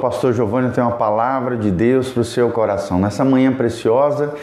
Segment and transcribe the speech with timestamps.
[0.00, 2.98] pastor Giovanni, tem uma palavra de Deus para o seu coração.
[2.98, 4.34] Nessa manhã preciosa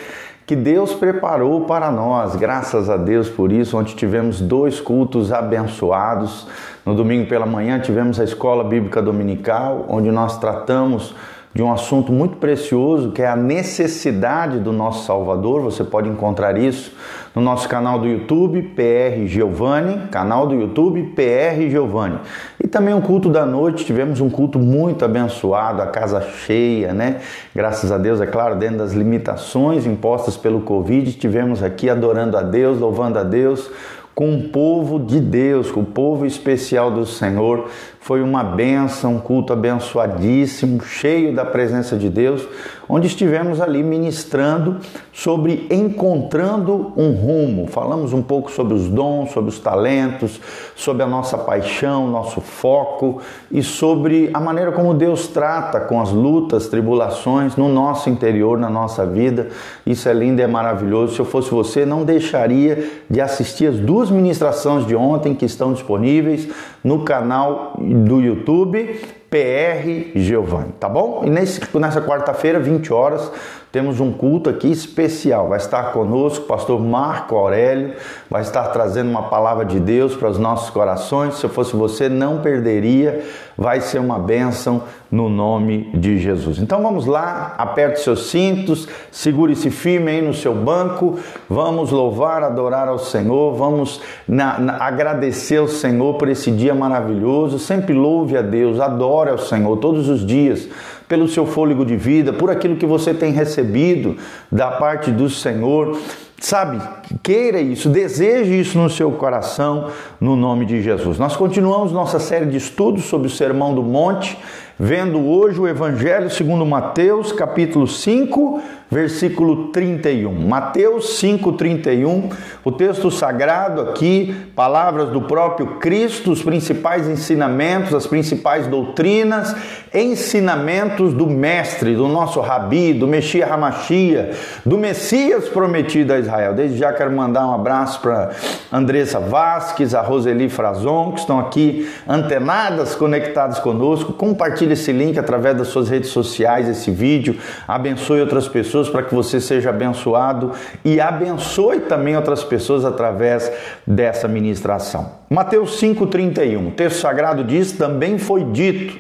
[0.46, 6.48] que Deus preparou para nós, graças a Deus por isso, onde tivemos dois cultos abençoados.
[6.86, 11.14] No domingo pela manhã tivemos a escola bíblica dominical, onde nós tratamos
[11.54, 15.62] de um assunto muito precioso que é a necessidade do nosso Salvador.
[15.64, 16.94] Você pode encontrar isso
[17.38, 22.18] no nosso canal do YouTube, PR Giovanni, canal do YouTube PR Giovanni.
[22.60, 27.18] E também um culto da noite, tivemos um culto muito abençoado, a casa cheia, né?
[27.54, 32.42] Graças a Deus, é claro, dentro das limitações impostas pelo Covid, estivemos aqui adorando a
[32.42, 33.70] Deus, louvando a Deus
[34.16, 37.70] com o povo de Deus, com o povo especial do Senhor.
[38.08, 42.48] Foi uma benção, um culto abençoadíssimo, cheio da presença de Deus,
[42.88, 44.78] onde estivemos ali ministrando
[45.12, 47.68] sobre encontrando um rumo.
[47.68, 50.40] Falamos um pouco sobre os dons, sobre os talentos,
[50.74, 56.10] sobre a nossa paixão, nosso foco e sobre a maneira como Deus trata com as
[56.10, 59.50] lutas, tribulações no nosso interior, na nossa vida.
[59.86, 61.16] Isso é lindo é maravilhoso.
[61.16, 65.74] Se eu fosse você, não deixaria de assistir as duas ministrações de ontem que estão
[65.74, 66.48] disponíveis
[66.82, 71.24] no canal do YouTube PR Giovanni, tá bom?
[71.26, 73.32] E nesse, nessa quarta-feira, 20 horas,
[73.72, 75.50] temos um culto aqui especial.
[75.50, 77.94] Vai estar conosco o pastor Marco Aurélio,
[78.30, 81.36] vai estar trazendo uma palavra de Deus para os nossos corações.
[81.36, 83.24] Se eu fosse você, não perderia.
[83.58, 86.60] Vai ser uma bênção no nome de Jesus.
[86.60, 91.18] Então vamos lá, aperte seus cintos, segure-se firme aí no seu banco.
[91.50, 93.56] Vamos louvar, adorar ao Senhor.
[93.56, 97.58] Vamos na, na, agradecer ao Senhor por esse dia maravilhoso.
[97.58, 100.68] Sempre louve a Deus, adore ao Senhor todos os dias
[101.08, 104.18] pelo seu fôlego de vida, por aquilo que você tem recebido
[104.52, 105.98] da parte do Senhor.
[106.40, 106.80] Sabe,
[107.24, 109.90] queira isso, deseje isso no seu coração,
[110.22, 111.18] no nome de Jesus.
[111.18, 114.38] Nós continuamos nossa série de estudos sobre o Sermão do Monte,
[114.78, 120.32] vendo hoje o Evangelho segundo Mateus, capítulo 5, versículo 31.
[120.48, 122.30] Mateus 5:31,
[122.64, 129.56] o texto sagrado aqui, palavras do próprio Cristo, os principais ensinamentos, as principais doutrinas,
[129.94, 134.32] ensinamentos do mestre, do nosso rabi, do Messias Hamashia,
[134.66, 136.54] do Messias prometido a Israel.
[136.54, 138.32] Desde já quero mandar um abraço para
[138.72, 144.14] Andressa Vasques, a Roseli Frazon, que estão aqui antenadas, conectadas conosco.
[144.14, 147.38] Compartilhe esse link através das suas redes sociais, esse vídeo.
[147.68, 150.52] Abençoe outras pessoas pessoas para que você seja abençoado
[150.86, 153.52] e abençoe também outras pessoas através
[153.86, 155.12] dessa ministração.
[155.30, 158.98] Mateus 5,31, o texto sagrado diz: também foi dito,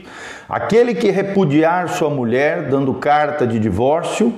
[0.49, 4.33] aquele que repudiar sua mulher, dando carta de divórcio,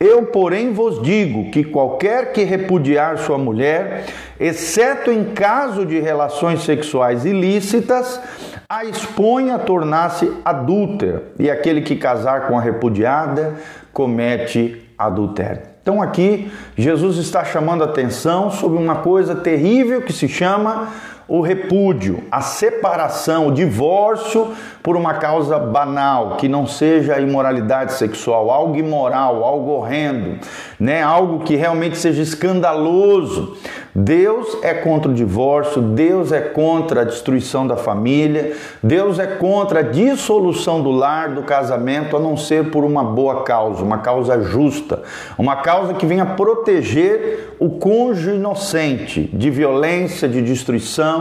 [0.00, 4.04] eu, porém, vos digo que qualquer que repudiar sua mulher,
[4.38, 8.20] exceto em caso de relações sexuais ilícitas,
[8.68, 13.54] a expõe a tornar-se adúltera, e aquele que casar com a repudiada
[13.98, 15.62] comete adultério.
[15.82, 20.86] Então aqui Jesus está chamando atenção sobre uma coisa terrível que se chama
[21.28, 24.52] o repúdio, a separação, o divórcio
[24.82, 30.38] por uma causa banal, que não seja a imoralidade sexual, algo imoral, algo horrendo,
[30.80, 31.02] né?
[31.02, 33.58] algo que realmente seja escandaloso.
[33.94, 39.80] Deus é contra o divórcio, Deus é contra a destruição da família, Deus é contra
[39.80, 44.40] a dissolução do lar, do casamento, a não ser por uma boa causa, uma causa
[44.40, 45.02] justa,
[45.36, 51.17] uma causa que venha proteger o cônjuge inocente de violência, de destruição,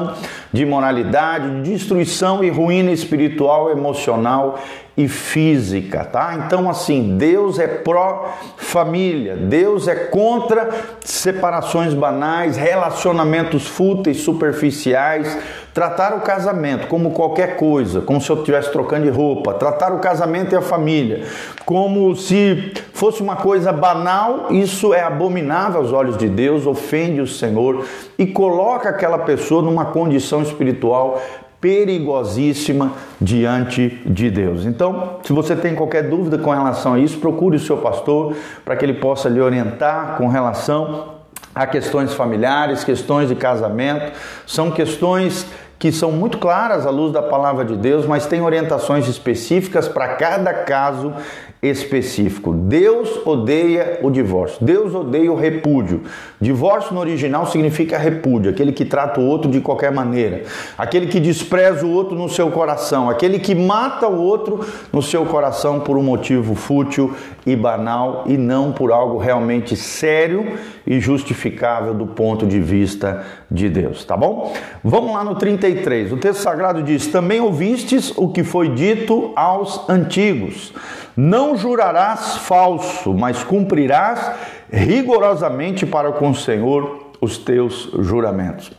[0.52, 4.60] de imoralidade, de destruição e ruína espiritual, emocional
[4.98, 6.44] e física, tá?
[6.44, 10.70] Então, assim, Deus é pró-família, Deus é contra
[11.02, 15.38] separações banais, relacionamentos fúteis, superficiais.
[15.78, 19.54] Tratar o casamento como qualquer coisa, como se eu estivesse trocando de roupa.
[19.54, 21.26] Tratar o casamento e a família
[21.68, 27.28] como se fosse uma coisa banal, isso é abominável aos olhos de Deus, ofende o
[27.28, 27.86] Senhor
[28.18, 31.22] e coloca aquela pessoa numa condição espiritual
[31.62, 34.66] perigosíssima diante de Deus.
[34.66, 38.36] Então, se você tem qualquer dúvida com relação a isso, procure o seu pastor
[38.66, 41.18] para que ele possa lhe orientar com relação
[41.58, 44.12] a questões familiares, questões de casamento,
[44.46, 45.48] são questões
[45.80, 50.16] que são muito claras à luz da palavra de Deus, mas tem orientações específicas para
[50.16, 51.14] cada caso
[51.62, 52.54] específico.
[52.54, 54.64] Deus odeia o divórcio.
[54.64, 56.04] Deus odeia o repúdio.
[56.40, 60.44] Divórcio no original significa repúdio, aquele que trata o outro de qualquer maneira,
[60.78, 65.26] aquele que despreza o outro no seu coração, aquele que mata o outro no seu
[65.26, 67.14] coração por um motivo fútil
[67.46, 73.68] e banal e não por algo realmente sério e justificável do ponto de vista de
[73.68, 74.54] Deus, tá bom?
[74.84, 76.14] Vamos lá no 31 33.
[76.14, 80.74] O texto sagrado diz: Também ouvistes o que foi dito aos antigos:
[81.16, 84.32] Não jurarás falso, mas cumprirás
[84.72, 88.72] rigorosamente para com o Senhor os teus juramentos.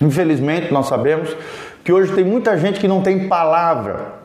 [0.00, 1.34] Infelizmente, nós sabemos
[1.84, 4.22] que hoje tem muita gente que não tem palavra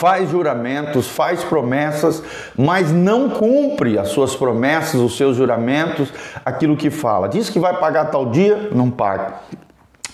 [0.00, 2.22] faz juramentos, faz promessas,
[2.56, 6.10] mas não cumpre as suas promessas, os seus juramentos,
[6.42, 7.28] aquilo que fala.
[7.28, 9.34] Diz que vai pagar tal dia, não paga.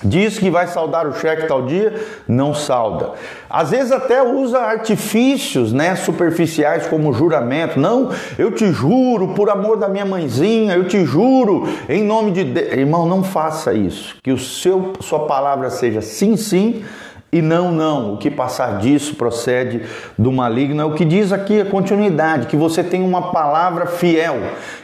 [0.05, 1.95] Diz que vai saldar o cheque tal dia,
[2.29, 3.13] não salda.
[3.49, 7.81] Às vezes até usa artifícios, né, superficiais como juramento.
[7.81, 12.45] Não, eu te juro por amor da minha mãezinha, eu te juro em nome de
[12.45, 12.73] Deus.
[12.73, 14.17] Irmão, não faça isso.
[14.23, 16.85] Que o seu sua palavra seja sim, sim
[17.33, 18.15] e não, não.
[18.15, 19.83] O que passar disso procede
[20.17, 20.81] do maligno.
[20.81, 24.37] É o que diz aqui a continuidade, que você tem uma palavra fiel,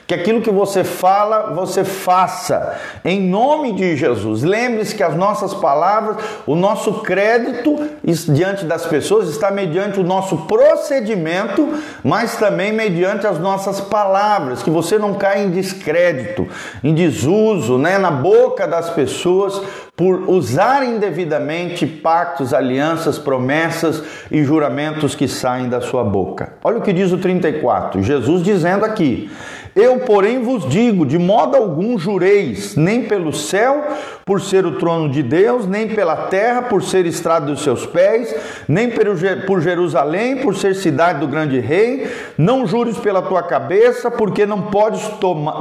[0.07, 2.77] que aquilo que você fala, você faça.
[3.05, 4.43] Em nome de Jesus.
[4.43, 6.17] Lembre-se que as nossas palavras,
[6.47, 7.89] o nosso crédito
[8.29, 11.67] diante das pessoas está mediante o nosso procedimento,
[12.03, 16.49] mas também mediante as nossas palavras, que você não caia em descrédito,
[16.83, 19.63] em desuso, né, na boca das pessoas
[19.95, 26.55] por usar indevidamente pactos, alianças, promessas e juramentos que saem da sua boca.
[26.65, 29.31] Olha o que diz o 34, Jesus dizendo aqui:
[29.75, 33.85] Eu, porém, vos digo: de modo algum jureis, nem pelo céu,
[34.25, 38.35] por ser o trono de Deus, nem pela terra, por ser estrada dos seus pés,
[38.69, 42.11] nem por Jerusalém, por ser cidade do grande rei.
[42.37, 45.03] Não jures pela tua cabeça, porque não podes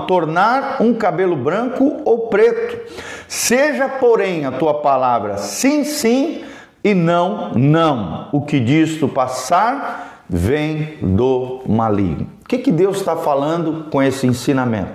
[0.07, 2.77] tornar um cabelo branco ou preto.
[3.27, 6.43] Seja, porém, a tua palavra sim, sim
[6.83, 8.27] e não, não.
[8.31, 12.40] O que disto passar vem do maligno.
[12.51, 14.91] Que, que Deus está falando com esse ensinamento?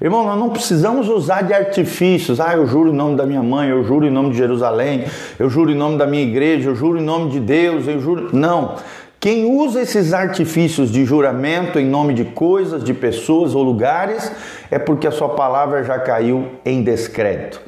[0.00, 2.40] Irmão, nós não precisamos usar de artifícios.
[2.40, 5.04] Ah, eu juro em nome da minha mãe, eu juro em nome de Jerusalém,
[5.38, 8.30] eu juro em nome da minha igreja, eu juro em nome de Deus, eu juro.
[8.32, 8.76] Não.
[9.20, 14.32] Quem usa esses artifícios de juramento em nome de coisas, de pessoas ou lugares,
[14.70, 17.60] é porque a sua palavra já caiu em descrédito.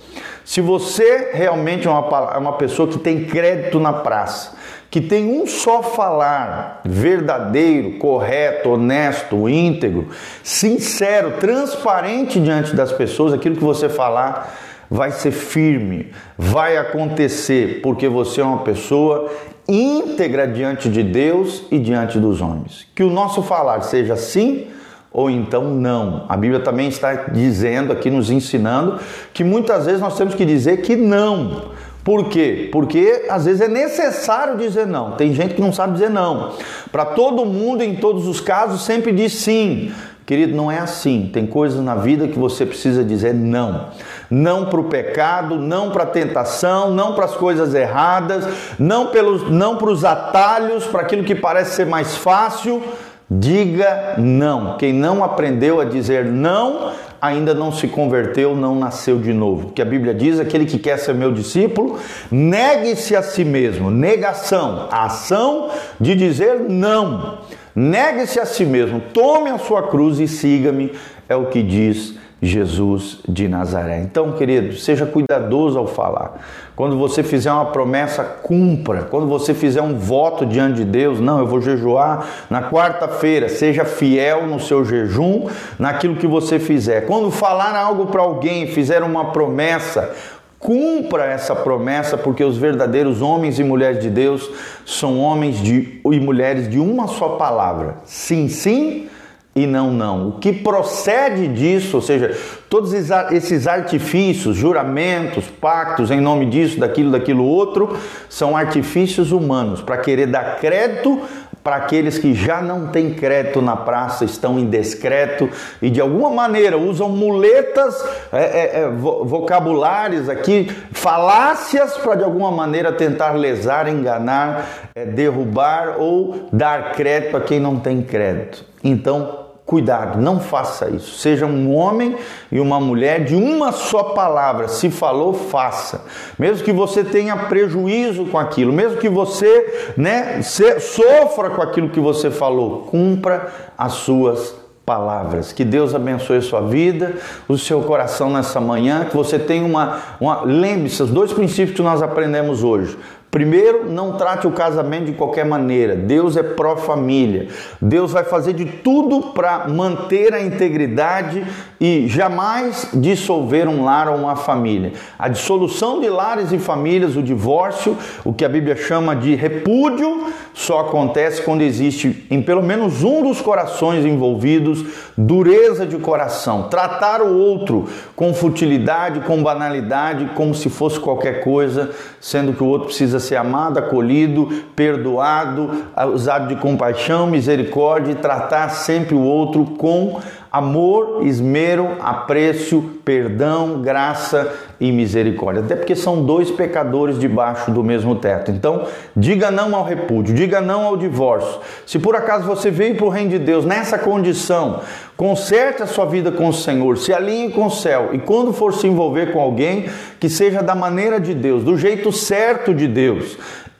[0.47, 4.57] Se você realmente é uma, é uma pessoa que tem crédito na praça,
[4.91, 10.09] que tem um só falar verdadeiro, correto, honesto, íntegro,
[10.43, 14.55] sincero, transparente diante das pessoas, aquilo que você falar
[14.91, 19.31] vai ser firme, vai acontecer, porque você é uma pessoa
[19.69, 22.87] íntegra diante de Deus e diante dos homens.
[22.95, 24.69] Que o nosso falar seja sim
[25.13, 26.27] ou então não.
[26.29, 29.01] A Bíblia também está dizendo aqui, nos ensinando,
[29.33, 31.71] que muitas vezes nós temos que dizer que não.
[32.07, 32.69] Por quê?
[32.71, 35.17] Porque às vezes é necessário dizer não.
[35.17, 36.53] Tem gente que não sabe dizer não.
[36.93, 39.93] Para todo mundo, em todos os casos, sempre diz sim.
[40.25, 41.29] Querido, não é assim.
[41.33, 43.89] Tem coisas na vida que você precisa dizer não.
[44.31, 48.47] Não para o pecado, não para a tentação, não para as coisas erradas,
[48.79, 49.11] não,
[49.51, 52.85] não para os atalhos, para aquilo que parece ser mais fácil.
[53.29, 54.77] Diga não.
[54.77, 59.73] Quem não aprendeu a dizer não, ainda não se converteu, não nasceu de novo.
[59.73, 61.99] Que a Bíblia diz: aquele que quer ser meu discípulo,
[62.31, 63.91] negue-se a si mesmo.
[63.91, 65.71] Negação, a ação
[66.01, 67.39] de dizer não.
[67.75, 70.93] Negue-se a si mesmo, tome a sua cruz e siga-me,
[71.29, 74.01] é o que diz Jesus de Nazaré.
[74.03, 76.39] Então, querido, seja cuidadoso ao falar.
[76.75, 79.05] Quando você fizer uma promessa, cumpra.
[79.05, 83.87] Quando você fizer um voto diante de Deus, não, eu vou jejuar na quarta-feira, seja
[83.87, 87.07] fiel no seu jejum, naquilo que você fizer.
[87.07, 90.15] Quando falar algo para alguém, fizer uma promessa,
[90.59, 94.51] cumpra essa promessa, porque os verdadeiros homens e mulheres de Deus
[94.85, 97.97] são homens de, e mulheres de uma só palavra.
[98.05, 99.09] Sim, sim
[99.57, 100.29] e não, não.
[100.29, 102.37] O que procede disso, ou seja,
[102.69, 107.97] todos esses artifícios, juramentos, pactos em nome disso, daquilo, daquilo outro,
[108.29, 111.23] são artifícios humanos para querer dar crédito
[111.65, 115.51] para aqueles que já não têm crédito na praça, estão em descreto
[115.83, 122.53] e de alguma maneira usam muletas, é, é, é, vocabulários aqui, falácias para de alguma
[122.53, 128.65] maneira tentar lesar, enganar, é, derrubar ou dar crédito a quem não tem crédito.
[128.85, 131.19] Então, Cuidado, não faça isso.
[131.19, 132.17] Seja um homem
[132.53, 134.69] e uma mulher de uma só palavra.
[134.69, 136.05] Se falou, faça.
[136.39, 141.99] Mesmo que você tenha prejuízo com aquilo, mesmo que você né, sofra com aquilo que
[141.99, 144.55] você falou, cumpra as suas
[144.85, 145.53] palavras.
[145.53, 147.17] Que Deus abençoe a sua vida,
[147.49, 150.01] o seu coração nessa manhã, que você tenha uma.
[150.21, 150.43] uma...
[150.43, 152.97] Lembre-se, os dois princípios que nós aprendemos hoje
[153.37, 155.95] Primeiro, não trate o casamento de qualquer maneira.
[155.95, 157.49] Deus é pró-família.
[157.79, 161.45] Deus vai fazer de tudo para manter a integridade
[161.79, 164.95] e jamais dissolver um lar ou uma família.
[165.19, 170.33] A dissolução de lares e famílias, o divórcio, o que a Bíblia chama de repúdio,
[170.55, 174.83] só acontece quando existe em pelo menos um dos corações envolvidos
[175.17, 181.91] dureza de coração, tratar o outro com futilidade, com banalidade, como se fosse qualquer coisa,
[182.19, 185.71] sendo que o outro precisa ser amado, acolhido, perdoado,
[186.13, 190.21] usado de compaixão, misericórdia e tratar sempre o outro com
[190.57, 195.63] amor, esmero, apreço, perdão, graça e misericórdia.
[195.63, 198.51] Até porque são dois pecadores debaixo do mesmo teto.
[198.51, 201.61] Então, diga não ao repúdio, diga não ao divórcio.
[201.85, 204.81] Se por acaso você veio para o reino de Deus nessa condição,
[205.15, 208.73] conserte a sua vida com o Senhor, se alinhe com o céu e quando for
[208.73, 213.37] se envolver com alguém, que seja da maneira de Deus, do jeito certo de Deus.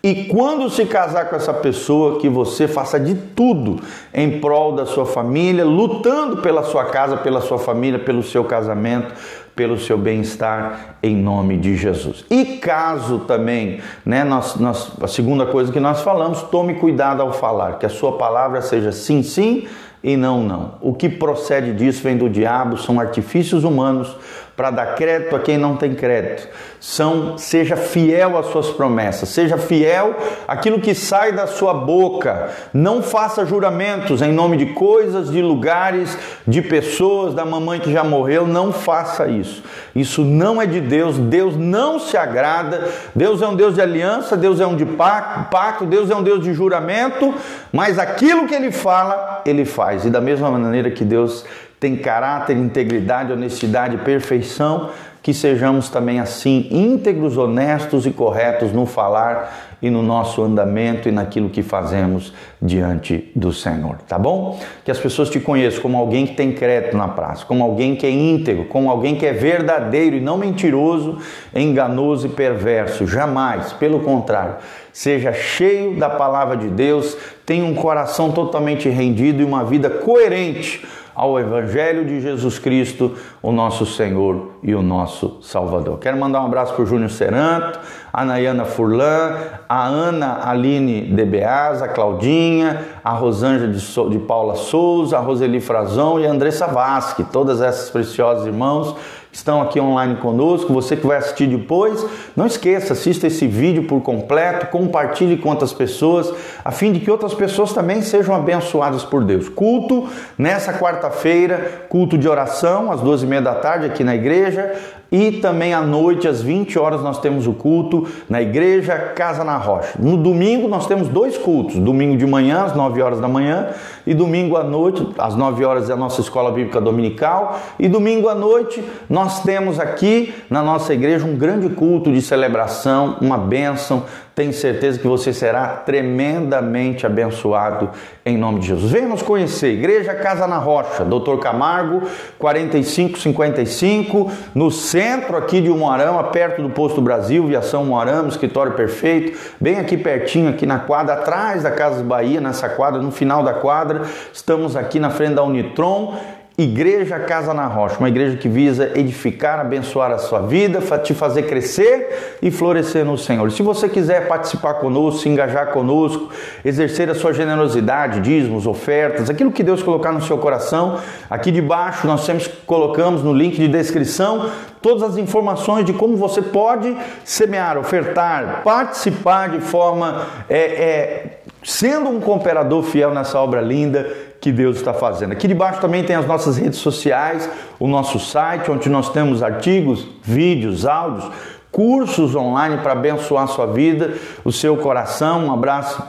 [0.07, 3.81] E quando se casar com essa pessoa, que você faça de tudo
[4.15, 9.13] em prol da sua família, lutando pela sua casa, pela sua família, pelo seu casamento,
[9.57, 12.25] pelo seu bem-estar, em nome de Jesus.
[12.31, 17.33] E caso também, né, nós, nós, a segunda coisa que nós falamos, tome cuidado ao
[17.33, 19.67] falar, que a sua palavra seja sim, sim
[20.05, 20.75] e não, não.
[20.81, 24.17] O que procede disso vem do diabo, são artifícios humanos
[24.57, 26.49] para dar crédito a quem não tem crédito.
[26.81, 30.15] São, seja fiel às suas promessas, seja fiel
[30.49, 32.51] àquilo que sai da sua boca.
[32.73, 38.03] Não faça juramentos em nome de coisas, de lugares, de pessoas, da mamãe que já
[38.03, 38.47] morreu.
[38.47, 39.63] Não faça isso.
[39.95, 41.19] Isso não é de Deus.
[41.19, 42.89] Deus não se agrada.
[43.15, 46.43] Deus é um Deus de aliança, Deus é um de pacto, Deus é um Deus
[46.43, 47.35] de juramento.
[47.73, 50.05] Mas aquilo que ele fala, ele faz.
[50.07, 51.45] E da mesma maneira que Deus
[51.79, 54.91] tem caráter, integridade, honestidade, perfeição,
[55.23, 61.13] que sejamos também assim íntegros, honestos e corretos no falar e no nosso andamento e
[61.13, 64.57] naquilo que fazemos diante do Senhor, tá bom?
[64.85, 68.07] Que as pessoas te conheçam como alguém que tem crédito na praça, como alguém que
[68.07, 71.19] é íntegro, como alguém que é verdadeiro e não mentiroso,
[71.53, 74.57] enganoso e perverso, jamais, pelo contrário,
[74.93, 80.87] seja cheio da palavra de Deus, tenha um coração totalmente rendido e uma vida coerente
[81.17, 85.99] ao Evangelho de Jesus Cristo, o nosso Senhor e o nosso Salvador.
[85.99, 87.81] Quero mandar um abraço para o Júnior Seranto,
[88.13, 89.35] a Nayana Furlan,
[89.67, 95.21] a Ana Aline de Beaz, a Claudinha, a Rosângela de, so de Paula Souza, a
[95.21, 98.95] Roseli Frazão e a Andressa Vasque, todas essas preciosas irmãos
[99.37, 104.01] estão aqui online conosco, você que vai assistir depois, não esqueça, assista esse vídeo por
[104.01, 106.33] completo, compartilhe com outras pessoas,
[106.65, 109.49] a fim de que outras pessoas também sejam abençoadas por Deus.
[109.49, 114.75] Culto nessa quarta-feira, culto de oração, às duas e meia da tarde aqui na igreja,
[115.11, 119.57] e também à noite, às 20 horas, nós temos o culto na igreja Casa na
[119.57, 119.95] Rocha.
[119.99, 123.69] No domingo, nós temos dois cultos: domingo de manhã, às 9 horas da manhã,
[124.07, 127.61] e domingo à noite, às 9 horas, é a nossa escola bíblica dominical.
[127.79, 133.17] E domingo à noite, nós temos aqui na nossa igreja um grande culto de celebração,
[133.21, 134.05] uma bênção
[134.37, 137.89] tenho certeza que você será tremendamente abençoado
[138.23, 138.93] em nome de Jesus.
[138.93, 142.03] Venha nos conhecer, Igreja Casa na Rocha, Doutor Camargo,
[142.39, 149.79] 4555, no centro aqui de Umuarama, perto do Posto Brasil, Viação Umuarama, escritório perfeito, bem
[149.79, 154.03] aqui pertinho, aqui na quadra, atrás da Casa Bahia, nessa quadra, no final da quadra.
[154.35, 156.15] Estamos aqui na frente da Unitron
[156.59, 161.43] Igreja Casa na Rocha, uma igreja que visa edificar, abençoar a sua vida, te fazer
[161.43, 163.53] crescer e florescer no Senhor.
[163.53, 166.31] Se você quiser participar conosco, se engajar conosco,
[166.65, 170.99] exercer a sua generosidade, dízimos, ofertas, aquilo que Deus colocar no seu coração,
[171.29, 176.41] aqui debaixo nós sempre colocamos no link de descrição todas as informações de como você
[176.41, 184.26] pode semear, ofertar, participar de forma é, é, sendo um cooperador fiel nessa obra linda
[184.47, 185.33] que Deus está fazendo.
[185.33, 187.51] Aqui debaixo também tem as nossas redes sociais,
[187.81, 191.29] o nosso site, onde nós temos artigos, vídeos, áudios,
[191.73, 195.47] cursos online para abençoar a sua vida, o seu coração.
[195.47, 196.01] Um abraço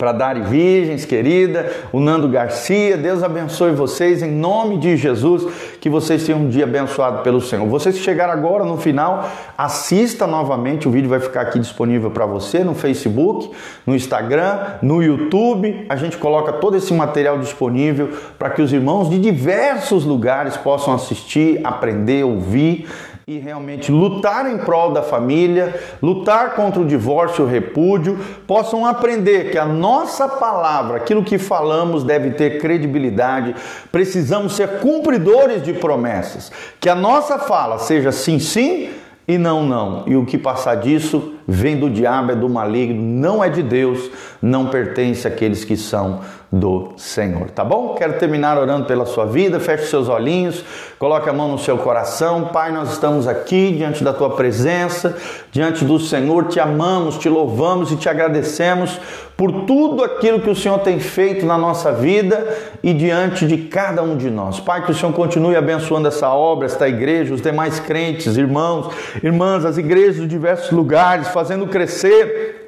[0.00, 2.96] para Dari Virgens, querida, o Nando Garcia.
[2.96, 5.46] Deus abençoe vocês em nome de Jesus,
[5.78, 7.66] que vocês tenham um dia abençoado pelo Senhor.
[7.66, 12.24] Vocês que chegaram agora no final, assista novamente, o vídeo vai ficar aqui disponível para
[12.24, 13.50] você no Facebook,
[13.86, 15.84] no Instagram, no YouTube.
[15.86, 20.94] A gente coloca todo esse material disponível para que os irmãos de diversos lugares possam
[20.94, 22.88] assistir, aprender, ouvir
[23.30, 29.52] e realmente lutar em prol da família, lutar contra o divórcio o repúdio, possam aprender
[29.52, 33.54] que a nossa palavra, aquilo que falamos, deve ter credibilidade.
[33.92, 36.50] Precisamos ser cumpridores de promessas.
[36.80, 38.90] Que a nossa fala seja sim, sim
[39.30, 40.04] e não, não.
[40.06, 44.10] E o que passar disso vem do diabo, é do maligno, não é de Deus,
[44.40, 46.20] não pertence àqueles que são
[46.52, 47.94] do Senhor, tá bom?
[47.94, 50.64] Quero terminar orando pela sua vida, feche seus olhinhos,
[50.98, 52.46] coloque a mão no seu coração.
[52.46, 55.16] Pai, nós estamos aqui diante da tua presença,
[55.52, 58.98] diante do Senhor, te amamos, te louvamos e te agradecemos
[59.36, 62.46] por tudo aquilo que o Senhor tem feito na nossa vida
[62.82, 64.60] e diante de cada um de nós.
[64.60, 68.92] Pai, que o Senhor continue abençoando essa obra, esta igreja, os demais crentes, irmãos,
[69.22, 72.58] irmãs, as igrejas de diversos lugares, fazendo crescer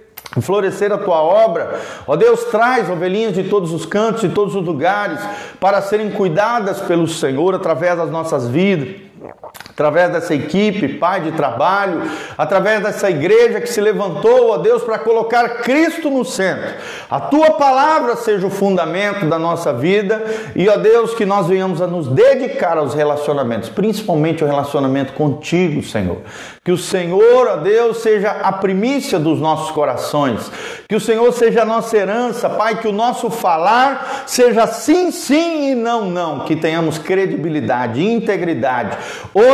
[0.40, 1.78] florescer a tua obra.
[2.06, 5.20] Ó Deus, traz ovelhinhas de todos os cantos, de todos os lugares,
[5.60, 9.12] para serem cuidadas pelo Senhor através das nossas vidas
[9.72, 12.02] através dessa equipe, Pai, de trabalho,
[12.36, 16.74] através dessa igreja que se levantou, ó Deus, para colocar Cristo no centro.
[17.10, 20.22] A tua palavra seja o fundamento da nossa vida
[20.54, 25.82] e, ó Deus, que nós venhamos a nos dedicar aos relacionamentos, principalmente o relacionamento contigo,
[25.82, 26.18] Senhor.
[26.64, 30.50] Que o Senhor, ó Deus, seja a primícia dos nossos corações,
[30.88, 35.72] que o Senhor seja a nossa herança, Pai, que o nosso falar seja sim, sim
[35.72, 38.96] e não, não, que tenhamos credibilidade, integridade,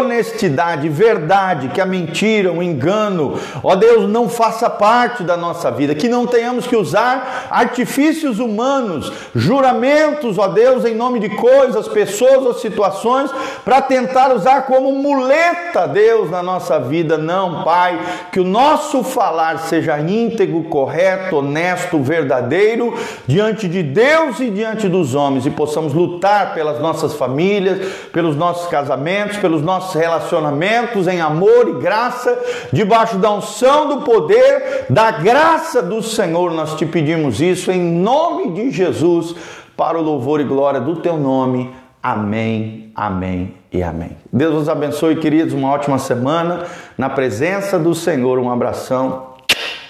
[0.09, 5.95] honestidade, verdade, que a mentira, o engano, ó Deus, não faça parte da nossa vida,
[5.95, 12.47] que não tenhamos que usar artifícios humanos, juramentos, ó Deus, em nome de coisas, pessoas
[12.47, 13.31] ou situações,
[13.65, 17.19] para tentar usar como muleta, Deus, na nossa vida.
[17.19, 17.99] Não, Pai,
[18.33, 22.97] que o nosso falar seja íntegro, correto, honesto, verdadeiro,
[23.27, 27.79] diante de Deus e diante dos homens, e possamos lutar pelas nossas famílias,
[28.13, 32.39] pelos nossos casamentos, pelos nossos relacionamentos em amor e graça,
[32.73, 36.51] debaixo da unção do poder, da graça do Senhor.
[36.53, 39.35] Nós te pedimos isso em nome de Jesus,
[39.77, 41.71] para o louvor e glória do teu nome.
[42.03, 44.17] Amém, amém e amém.
[44.33, 45.53] Deus os abençoe, queridos.
[45.53, 46.65] Uma ótima semana
[46.97, 48.39] na presença do Senhor.
[48.39, 49.35] Um abração.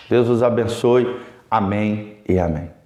[0.08, 1.16] Deus os abençoe.
[1.50, 2.77] Amém e amém.